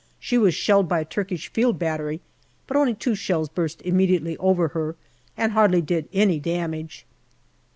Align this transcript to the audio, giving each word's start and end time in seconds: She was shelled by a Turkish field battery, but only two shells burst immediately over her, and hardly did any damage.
She 0.19 0.39
was 0.39 0.55
shelled 0.55 0.89
by 0.89 1.01
a 1.01 1.05
Turkish 1.05 1.49
field 1.53 1.77
battery, 1.77 2.21
but 2.65 2.75
only 2.75 2.95
two 2.95 3.13
shells 3.13 3.49
burst 3.49 3.83
immediately 3.83 4.35
over 4.37 4.69
her, 4.69 4.95
and 5.37 5.51
hardly 5.51 5.83
did 5.83 6.09
any 6.11 6.39
damage. 6.39 7.05